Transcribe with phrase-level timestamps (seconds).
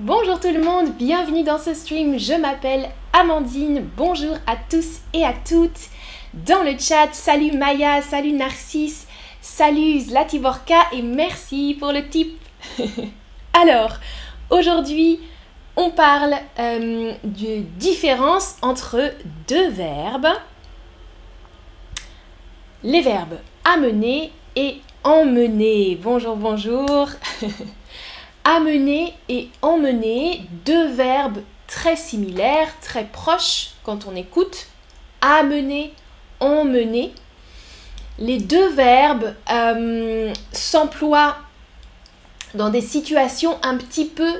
[0.00, 2.20] Bonjour tout le monde, bienvenue dans ce stream.
[2.20, 3.84] Je m'appelle Amandine.
[3.96, 5.90] Bonjour à tous et à toutes.
[6.32, 9.08] Dans le chat, salut Maya, salut Narcisse,
[9.40, 12.38] salut Zlativorka et merci pour le tip.
[13.52, 13.96] Alors,
[14.50, 15.18] aujourd'hui,
[15.74, 19.00] on parle euh, de différence entre
[19.48, 20.28] deux verbes.
[22.84, 25.98] Les verbes amener et emmener.
[26.00, 27.08] Bonjour, bonjour.
[28.48, 34.68] amener et emmener, deux verbes très similaires, très proches quand on écoute.
[35.20, 35.92] Amener,
[36.40, 37.12] emmener.
[38.18, 41.36] Les deux verbes euh, s'emploient
[42.54, 44.32] dans des situations un petit peu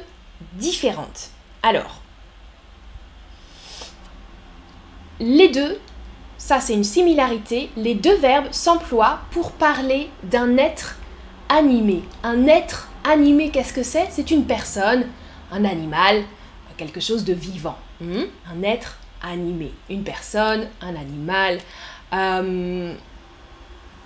[0.55, 1.29] différentes.
[1.63, 2.01] Alors,
[5.21, 5.79] les deux,
[6.39, 10.97] ça c'est une similarité, les deux verbes s'emploient pour parler d'un être
[11.51, 12.03] animé.
[12.23, 14.09] Un être animé, qu'est-ce que c'est?
[14.11, 15.07] C'est une personne,
[15.51, 16.25] un animal,
[16.79, 17.77] quelque chose de vivant.
[18.01, 18.25] Hmm?
[18.51, 19.73] Un être animé.
[19.91, 21.59] Une personne, un animal.
[22.15, 22.95] Euh,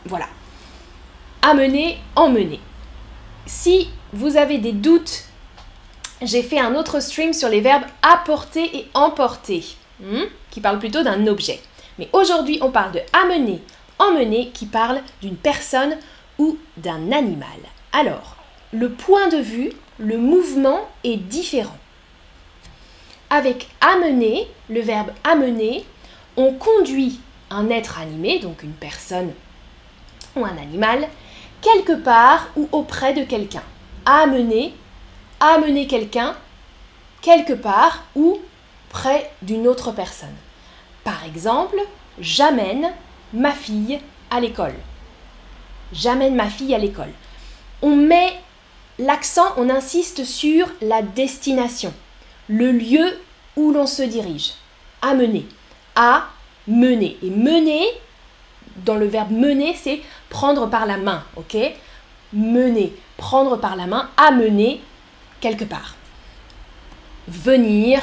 [0.07, 0.27] voilà.
[1.43, 2.61] Amener, emmener.
[3.47, 5.25] Si vous avez des doutes,
[6.23, 9.65] j'ai fait un autre stream sur les verbes apporter et emporter,
[10.01, 11.61] hmm, qui parle plutôt d'un objet.
[11.99, 13.61] Mais aujourd'hui, on parle de amener,
[13.99, 15.97] emmener, qui parle d'une personne
[16.39, 17.59] ou d'un animal.
[17.93, 18.37] Alors,
[18.73, 21.77] le point de vue, le mouvement est différent.
[23.31, 25.85] Avec amener, le verbe amener,
[26.37, 29.33] on conduit un être animé, donc une personne
[30.35, 31.07] ou un animal,
[31.61, 33.63] quelque part ou auprès de quelqu'un.
[34.07, 34.75] Amener,
[35.41, 36.35] amener quelqu'un
[37.21, 38.41] quelque part ou
[38.89, 40.35] près d'une autre personne.
[41.05, 41.77] Par exemple,
[42.19, 42.91] j'amène
[43.33, 44.01] ma fille
[44.31, 44.75] à l'école.
[45.93, 47.13] J'amène ma fille à l'école.
[47.83, 48.35] On met
[48.99, 51.93] l'accent, on insiste sur la destination,
[52.49, 53.19] le lieu
[53.57, 54.53] où l'on se dirige.
[55.01, 55.47] Amener.
[55.95, 56.29] À
[56.67, 57.19] mener.
[57.23, 57.85] Et mener,
[58.77, 60.01] dans le verbe mener, c'est
[60.31, 61.57] prendre par la main, ok?
[62.33, 64.81] Mener, prendre par la main, amener
[65.41, 65.97] quelque part.
[67.29, 68.01] Venir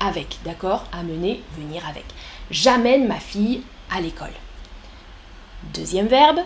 [0.00, 0.84] avec, d'accord?
[0.92, 2.04] Amener, venir avec.
[2.50, 4.32] J'amène ma fille à l'école.
[5.72, 6.40] Deuxième verbe,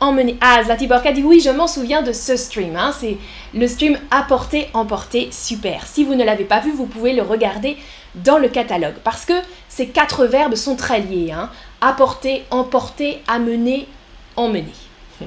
[0.00, 0.36] emmener.
[0.40, 2.76] Ah, Zlatiborka dit oui, je m'en souviens de ce stream.
[2.76, 2.92] Hein.
[2.98, 3.18] C'est
[3.54, 5.86] le stream apporter, emporter, super.
[5.86, 7.76] Si vous ne l'avez pas vu, vous pouvez le regarder
[8.14, 9.34] dans le catalogue parce que
[9.68, 11.32] ces quatre verbes sont très liés.
[11.32, 11.50] Hein.
[11.80, 13.86] Apporter, emporter, amener,
[14.36, 14.74] emmener.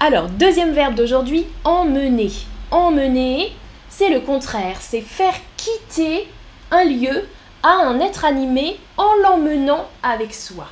[0.00, 2.30] Alors, deuxième verbe d'aujourd'hui, emmener.
[2.70, 3.52] Emmener,
[3.88, 6.28] c'est le contraire, c'est faire quitter
[6.70, 7.28] un lieu
[7.62, 10.66] à un être animé en l'emmenant avec soi.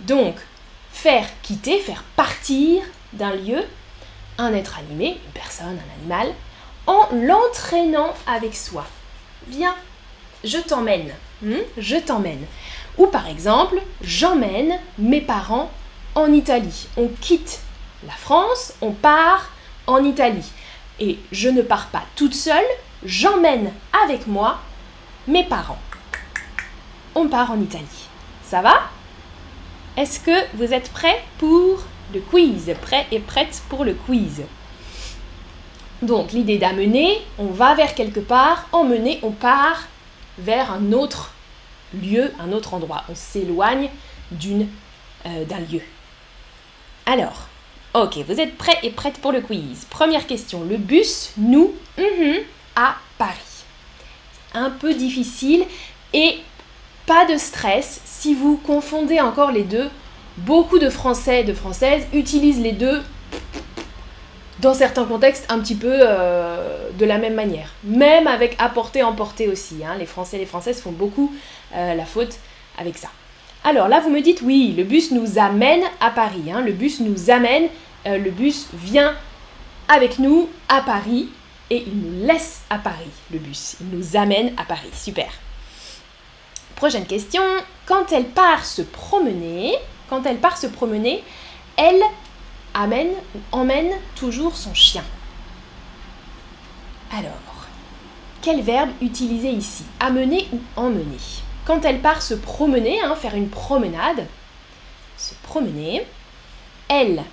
[0.00, 0.36] Donc,
[1.02, 2.82] faire quitter, faire partir
[3.12, 3.64] d'un lieu
[4.36, 6.34] un être animé, une personne, un animal,
[6.88, 8.84] en l'entraînant avec soi.
[9.46, 9.76] Viens,
[10.42, 11.14] je t'emmène.
[11.40, 12.44] Hmm, je t'emmène.
[12.96, 15.70] Ou par exemple, j'emmène mes parents
[16.16, 16.88] en Italie.
[16.96, 17.60] On quitte
[18.04, 19.50] la France, on part
[19.86, 20.50] en Italie.
[20.98, 22.66] Et je ne pars pas toute seule,
[23.04, 23.72] j'emmène
[24.04, 24.58] avec moi
[25.28, 25.78] mes parents.
[27.14, 28.08] On part en Italie.
[28.42, 28.90] Ça va?
[29.98, 31.82] Est-ce que vous êtes prêts pour
[32.14, 32.72] le quiz?
[32.80, 34.42] Prêt et prête pour le quiz
[36.02, 39.88] Donc l'idée d'amener, on va vers quelque part, emmener, on part
[40.38, 41.32] vers un autre
[41.92, 43.02] lieu, un autre endroit.
[43.08, 43.90] On s'éloigne
[44.32, 45.82] euh, d'un lieu.
[47.04, 47.48] Alors,
[47.94, 49.84] ok, vous êtes prêts et prêtes pour le quiz.
[49.90, 52.42] Première question, le bus nous mm-hmm,
[52.76, 53.64] à Paris.
[54.54, 55.64] Un peu difficile
[56.12, 56.38] et
[57.08, 59.88] pas de stress si vous confondez encore les deux.
[60.36, 63.02] Beaucoup de Français et de Françaises utilisent les deux
[64.60, 67.72] dans certains contextes un petit peu euh, de la même manière.
[67.82, 69.76] Même avec apporter, emporter aussi.
[69.84, 69.96] Hein.
[69.98, 71.34] Les Français et les Françaises font beaucoup
[71.74, 72.36] euh, la faute
[72.78, 73.08] avec ça.
[73.64, 76.52] Alors là, vous me dites oui, le bus nous amène à Paris.
[76.52, 76.60] Hein.
[76.60, 77.68] Le bus nous amène,
[78.06, 79.14] euh, le bus vient
[79.88, 81.30] avec nous à Paris
[81.70, 83.76] et il nous laisse à Paris, le bus.
[83.80, 84.90] Il nous amène à Paris.
[84.92, 85.30] Super.
[86.78, 87.42] Prochaine question.
[87.86, 89.74] Quand elle part se promener,
[90.08, 91.24] quand elle part se promener,
[91.76, 92.00] elle
[92.72, 95.02] amène ou emmène toujours son chien.
[97.12, 97.32] Alors,
[98.42, 99.82] quel verbe utiliser ici?
[99.98, 101.18] Amener ou emmener?
[101.64, 104.24] Quand elle part se promener, hein, faire une promenade,
[105.16, 106.06] se promener,
[106.88, 107.24] elle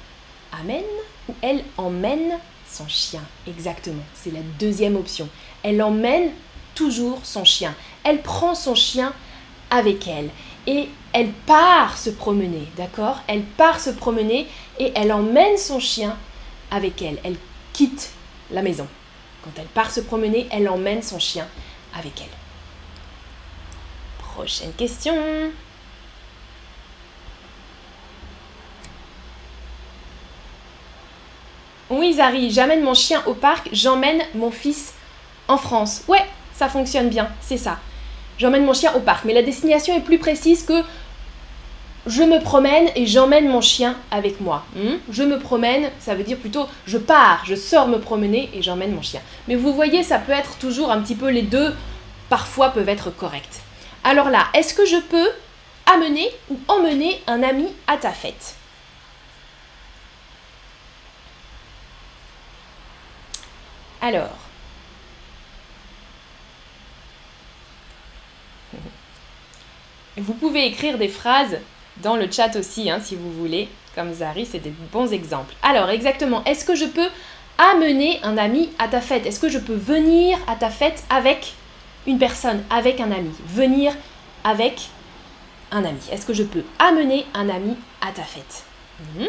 [0.59, 0.81] amène
[1.29, 3.21] ou elle emmène son chien?
[3.45, 5.29] Exactement, c'est la deuxième option.
[5.61, 6.31] Elle emmène
[6.73, 7.75] toujours son chien.
[8.03, 9.13] Elle prend son chien
[9.69, 10.29] avec elle.
[10.67, 13.21] Et elle part se promener, d'accord?
[13.27, 14.47] Elle part se promener
[14.79, 16.17] et elle emmène son chien
[16.71, 17.19] avec elle.
[17.23, 17.37] Elle
[17.73, 18.11] quitte
[18.51, 18.87] la maison.
[19.43, 21.47] Quand elle part se promener, elle emmène son chien
[21.97, 22.27] avec elle.
[24.17, 25.15] Prochaine question.
[31.89, 34.95] Oui, Zari, j'amène mon chien au parc, j'emmène mon fils
[35.47, 36.01] en France.
[36.07, 37.79] Ouais, ça fonctionne bien, c'est ça.
[38.37, 40.83] J'emmène mon chien au parc, mais la destination est plus précise que
[42.05, 44.63] je me promène et j'emmène mon chien avec moi.
[44.75, 44.97] Hmm?
[45.09, 48.93] je me promène, ça veut dire plutôt je pars, je sors me promener et j'emmène
[48.93, 49.21] mon chien.
[49.47, 51.73] Mais vous voyez, ça peut être toujours un petit peu les deux,
[52.29, 53.61] parfois peuvent être corrects.
[54.03, 55.29] Alors là, est-ce que je peux
[55.91, 58.55] amener ou emmener un ami à ta fête?
[64.01, 64.37] Alors,
[70.17, 71.57] vous pouvez écrire des phrases
[71.97, 75.53] dans le chat aussi, hein, si vous voulez, comme Zari, c'est des bons exemples.
[75.63, 77.07] Alors, exactement, est-ce que je peux
[77.57, 79.25] amener un ami à ta fête?
[79.25, 81.53] Est-ce que je peux venir à ta fête avec
[82.05, 83.31] une personne, avec un ami?
[83.47, 83.93] Venir
[84.43, 84.89] avec
[85.71, 85.99] un ami.
[86.11, 88.63] Est-ce que je peux amener un ami à ta fête?
[88.99, 89.27] Mhm.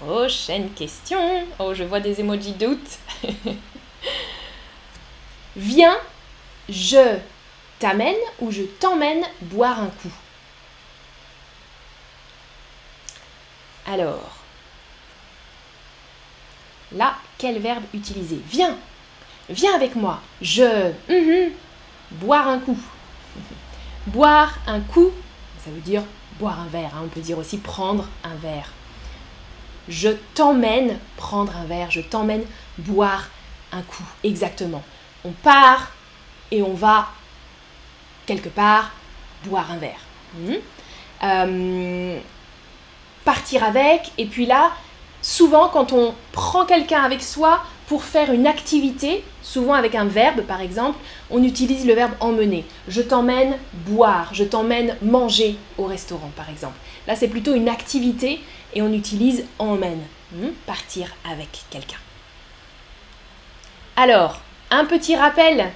[0.00, 1.44] Prochaine question.
[1.58, 2.98] Oh, je vois des emojis doute.
[5.56, 5.96] Viens,
[6.70, 7.18] je
[7.80, 10.12] t'amène ou je t'emmène boire un coup.
[13.86, 14.30] Alors,
[16.92, 18.40] là, quel verbe utiliser?
[18.46, 18.76] Viens,
[19.48, 20.20] viens avec moi.
[20.40, 21.52] Je, mhm,
[22.12, 22.78] boire un coup.
[24.06, 25.10] boire un coup,
[25.64, 26.02] ça veut dire
[26.38, 26.90] boire un verre.
[26.94, 27.02] Hein.
[27.04, 28.70] On peut dire aussi prendre un verre.
[29.88, 32.44] Je t'emmène prendre un verre, je t'emmène
[32.78, 33.28] boire
[33.72, 34.04] un coup.
[34.22, 34.82] Exactement.
[35.24, 35.90] On part
[36.50, 37.08] et on va
[38.30, 38.92] quelque part
[39.44, 40.04] boire un verre.
[40.36, 40.54] Hmm.
[41.24, 42.18] Euh,
[43.24, 44.70] partir avec, et puis là,
[45.20, 50.42] souvent quand on prend quelqu'un avec soi pour faire une activité, souvent avec un verbe
[50.42, 50.98] par exemple,
[51.28, 52.64] on utilise le verbe emmener.
[52.86, 56.78] Je t'emmène boire, je t'emmène manger au restaurant par exemple.
[57.08, 58.40] Là c'est plutôt une activité
[58.74, 61.98] et on utilise emmène, hmm, partir avec quelqu'un.
[63.96, 64.40] Alors,
[64.70, 65.72] un petit rappel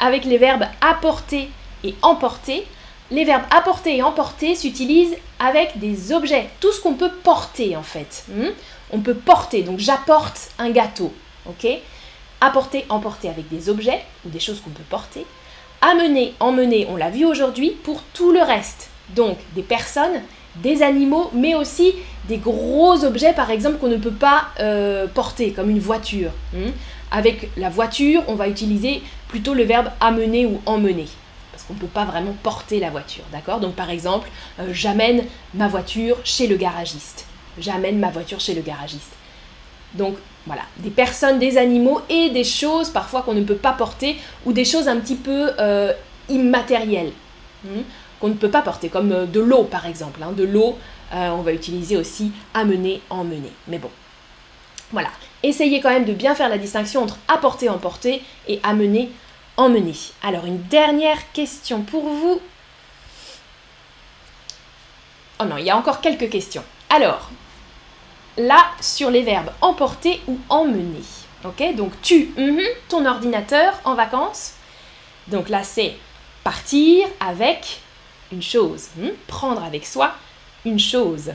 [0.00, 1.48] avec les verbes apporter
[1.84, 2.66] et emporter.
[3.10, 7.82] Les verbes apporter et emporter s'utilisent avec des objets, tout ce qu'on peut porter en
[7.82, 8.24] fait.
[8.28, 8.50] Hmm.
[8.92, 11.12] On peut porter, donc j'apporte un gâteau,
[11.46, 11.66] ok
[12.42, 15.26] Apporter, emporter avec des objets ou des choses qu'on peut porter.
[15.82, 18.88] Amener, emmener, on l'a vu aujourd'hui, pour tout le reste.
[19.14, 20.22] Donc des personnes,
[20.56, 21.94] des animaux, mais aussi
[22.28, 26.30] des gros objets, par exemple, qu'on ne peut pas euh, porter, comme une voiture.
[26.54, 26.70] Hmm.
[27.10, 31.06] Avec la voiture, on va utiliser plutôt le verbe amener ou emmener.
[31.52, 33.60] Parce qu'on ne peut pas vraiment porter la voiture, d'accord?
[33.60, 34.28] Donc par exemple,
[34.60, 35.24] euh, j'amène
[35.54, 37.26] ma voiture chez le garagiste.
[37.58, 39.12] J'amène ma voiture chez le garagiste.
[39.94, 40.16] Donc
[40.46, 44.16] voilà, des personnes, des animaux et des choses parfois qu'on ne peut pas porter
[44.46, 45.92] ou des choses un petit peu euh,
[46.28, 47.12] immatérielles
[47.64, 47.80] hmm,
[48.20, 50.22] qu'on ne peut pas porter, comme euh, de l'eau par exemple.
[50.22, 50.32] Hein.
[50.32, 50.78] de l'eau,
[51.12, 53.50] on va utiliser aussi amener, emmener.
[53.66, 53.90] Mais bon,
[54.92, 55.08] voilà.
[55.42, 59.10] Essayez quand même de bien faire la distinction entre apporter, emporter et amener,
[59.56, 59.94] emmener.
[60.22, 62.40] Alors une dernière question pour vous.
[65.40, 66.64] Oh non, il y a encore quelques questions.
[66.90, 67.30] Alors,
[68.36, 71.04] là, sur les verbes emporter ou emmener.
[71.44, 74.52] Ok, donc tu, mhm, ton ordinateur en vacances.
[75.28, 75.94] Donc là, c'est
[76.44, 77.80] partir avec
[78.30, 78.88] une chose.
[78.96, 80.12] Hmm, prendre avec soi
[80.66, 81.32] une chose.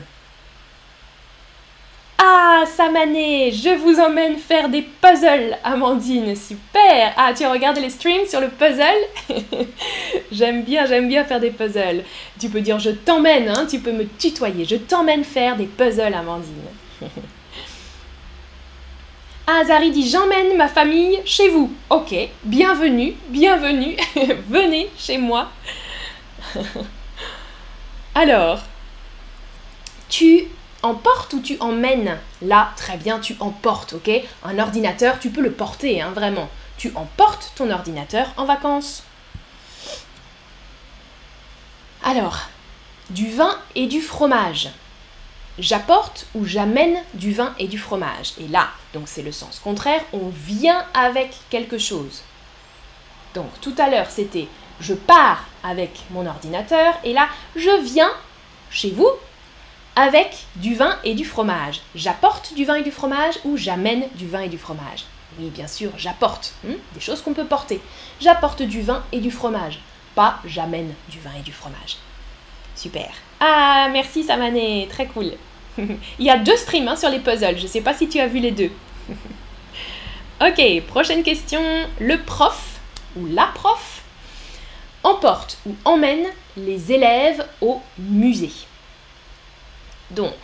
[2.18, 8.26] Ah, Samané, je vous emmène faire des puzzles, Amandine, super Ah, tu regardes les streams
[8.26, 8.86] sur le puzzle
[10.32, 12.04] J'aime bien, j'aime bien faire des puzzles.
[12.40, 16.14] Tu peux dire je t'emmène, hein, tu peux me tutoyer, je t'emmène faire des puzzles,
[16.14, 16.54] Amandine.
[19.46, 21.70] ah, Zari dit j'emmène ma famille chez vous.
[21.90, 23.96] Ok, bienvenue, bienvenue,
[24.48, 25.50] venez chez moi.
[28.14, 28.62] Alors,
[30.08, 30.46] tu
[30.86, 34.10] emportes ou tu emmènes Là, très bien, tu emportes, ok?
[34.44, 36.48] Un ordinateur, tu peux le porter, hein, vraiment.
[36.78, 39.02] Tu emportes ton ordinateur en vacances.
[42.02, 42.48] Alors,
[43.10, 44.70] du vin et du fromage.
[45.58, 48.32] J'apporte ou j'amène du vin et du fromage.
[48.38, 52.22] Et là, donc c'est le sens contraire, on vient avec quelque chose.
[53.34, 54.48] Donc tout à l'heure, c'était
[54.80, 58.12] je pars avec mon ordinateur et là, je viens
[58.70, 59.10] chez vous
[59.96, 61.80] avec du vin et du fromage.
[61.94, 65.04] J'apporte du vin et du fromage ou j'amène du vin et du fromage?
[65.38, 66.52] Oui, bien sûr, j'apporte.
[66.64, 67.80] Hmm, des choses qu'on peut porter.
[68.20, 69.80] J'apporte du vin et du fromage.
[70.14, 71.96] Pas j'amène du vin et du fromage.
[72.74, 73.08] Super.
[73.40, 75.32] Ah, merci Samané, très cool.
[75.78, 77.56] Il y a deux streams hein, sur les puzzles.
[77.56, 78.70] Je ne sais pas si tu as vu les deux.
[80.38, 81.62] Ok, prochaine question.
[81.98, 82.78] Le prof
[83.16, 84.02] ou la prof
[85.02, 86.26] emporte ou emmène
[86.58, 88.65] les élèves au musée?
[90.10, 90.34] Donc,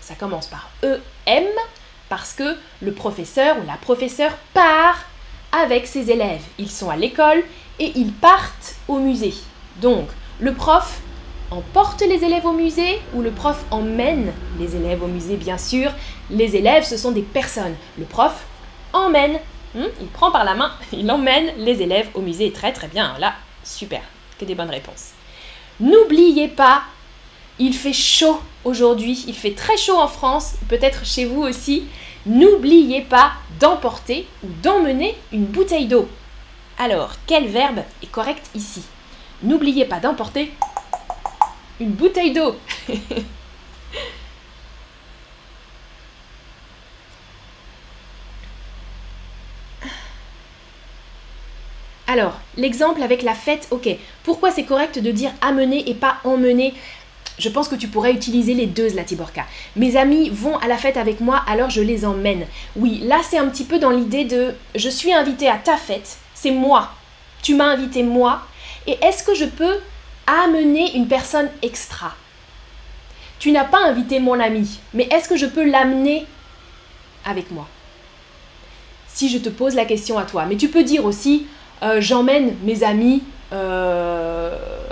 [0.00, 1.44] ça commence par EM
[2.08, 5.04] parce que le professeur ou la professeure part
[5.52, 6.42] avec ses élèves.
[6.58, 7.42] Ils sont à l'école
[7.78, 9.34] et ils partent au musée.
[9.80, 10.08] Donc,
[10.40, 11.00] le prof
[11.50, 15.92] emporte les élèves au musée ou le prof emmène les élèves au musée, bien sûr.
[16.30, 17.74] Les élèves, ce sont des personnes.
[17.98, 18.44] Le prof
[18.92, 19.38] emmène,
[19.74, 22.52] hmm, il prend par la main, il emmène les élèves au musée.
[22.52, 23.34] Très très bien, là,
[23.64, 24.02] super,
[24.38, 25.10] que des bonnes réponses.
[25.78, 26.82] N'oubliez pas,
[27.58, 31.84] il fait chaud aujourd'hui, il fait très chaud en France, peut-être chez vous aussi.
[32.26, 36.08] N'oubliez pas d'emporter ou d'emmener une bouteille d'eau.
[36.78, 38.82] Alors, quel verbe est correct ici?
[39.42, 40.52] N'oubliez pas d'emporter
[41.80, 42.56] une bouteille d'eau.
[52.08, 53.88] Alors, l'exemple avec la fête, ok.
[54.22, 56.72] Pourquoi c'est correct de dire amener et pas emmener?
[57.38, 59.44] Je pense que tu pourrais utiliser les deux, Zlatiborka.
[59.76, 62.46] Mes amis vont à la fête avec moi, alors je les emmène.
[62.76, 66.18] Oui, là c'est un petit peu dans l'idée de je suis invité à ta fête,
[66.34, 66.90] c'est moi.
[67.42, 68.42] Tu m'as invité moi,
[68.86, 69.78] et est-ce que je peux
[70.26, 72.14] amener une personne extra?
[73.38, 76.26] Tu n'as pas invité mon ami, mais est-ce que je peux l'amener
[77.24, 77.68] avec moi?
[79.08, 81.46] Si je te pose la question à toi, mais tu peux dire aussi
[81.82, 84.15] euh, j'emmène mes amis euh,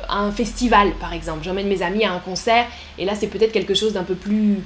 [0.08, 1.44] à un festival, par exemple.
[1.44, 2.66] J'emmène mes amis à un concert,
[2.98, 4.58] et là, c'est peut-être quelque chose d'un peu plus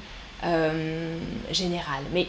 [0.45, 1.17] euh,
[1.51, 2.03] général.
[2.13, 2.27] Mais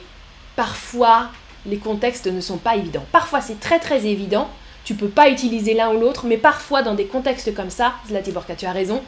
[0.55, 1.29] parfois,
[1.65, 3.05] les contextes ne sont pas évidents.
[3.11, 4.49] Parfois, c'est très très évident.
[4.85, 8.55] Tu peux pas utiliser l'un ou l'autre, mais parfois, dans des contextes comme ça, Zlatiborka,
[8.55, 9.03] tu as raison,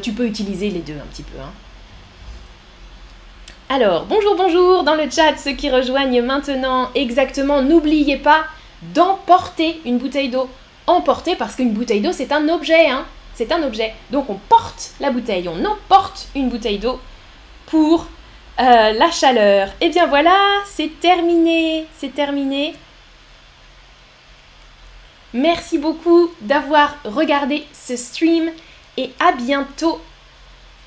[0.00, 1.38] tu peux utiliser les deux un petit peu.
[1.38, 1.50] Hein.
[3.70, 8.44] Alors, bonjour, bonjour dans le chat, ceux qui rejoignent maintenant exactement, n'oubliez pas
[8.94, 10.48] d'emporter une bouteille d'eau.
[10.86, 13.04] Emporter parce qu'une bouteille d'eau c'est un objet, hein.
[13.38, 13.94] C'est un objet.
[14.10, 16.98] Donc on porte la bouteille, on emporte une bouteille d'eau
[17.66, 18.08] pour
[18.58, 19.68] euh, la chaleur.
[19.80, 22.74] Et bien voilà, c'est terminé, c'est terminé.
[25.32, 28.50] Merci beaucoup d'avoir regardé ce stream
[28.96, 30.00] et à bientôt.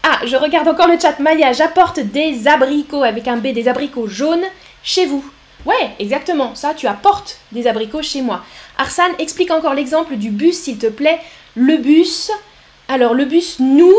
[0.04, 1.20] Ah, je regarde encore le chat.
[1.20, 4.44] Maya, j'apporte des abricots avec un B, des abricots jaunes
[4.84, 5.24] chez vous.
[5.66, 8.44] Ouais, exactement, ça, tu apportes des abricots chez moi.
[8.78, 11.20] Arsane, explique encore l'exemple du bus, s'il te plaît.
[11.56, 12.32] Le bus,
[12.88, 13.94] alors le bus nous,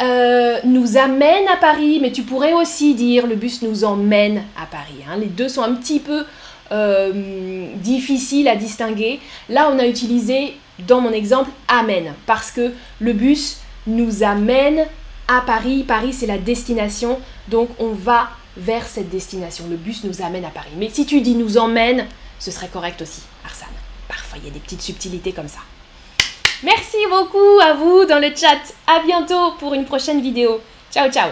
[0.00, 4.66] euh, nous amène à Paris, mais tu pourrais aussi dire le bus nous emmène à
[4.66, 5.02] Paris.
[5.08, 5.16] Hein.
[5.18, 6.24] Les deux sont un petit peu
[6.70, 9.20] euh, difficiles à distinguer.
[9.48, 10.56] Là, on a utilisé,
[10.86, 14.86] dans mon exemple, amène, parce que le bus nous amène
[15.28, 15.84] à Paris.
[15.86, 17.18] Paris, c'est la destination,
[17.48, 19.64] donc on va vers cette destination.
[19.68, 20.70] Le bus nous amène à Paris.
[20.78, 22.06] Mais si tu dis nous emmène,
[22.38, 23.68] ce serait correct aussi, Arsane.
[24.08, 25.60] Parfois, il y a des petites subtilités comme ça.
[26.62, 28.60] Merci beaucoup à vous dans le chat.
[28.86, 30.60] À bientôt pour une prochaine vidéo.
[30.92, 31.30] Ciao, ciao